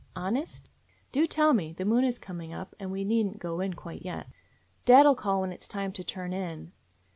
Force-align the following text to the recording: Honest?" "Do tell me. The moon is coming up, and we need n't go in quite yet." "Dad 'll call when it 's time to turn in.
Honest?" 0.15 0.67
"Do 1.11 1.27
tell 1.27 1.53
me. 1.53 1.73
The 1.73 1.85
moon 1.85 2.03
is 2.05 2.17
coming 2.17 2.51
up, 2.51 2.73
and 2.79 2.91
we 2.91 3.03
need 3.03 3.27
n't 3.27 3.37
go 3.37 3.59
in 3.59 3.75
quite 3.75 4.03
yet." 4.03 4.25
"Dad 4.83 5.05
'll 5.05 5.13
call 5.13 5.41
when 5.41 5.51
it 5.53 5.61
's 5.61 5.67
time 5.67 5.91
to 5.91 6.03
turn 6.03 6.33
in. 6.33 6.71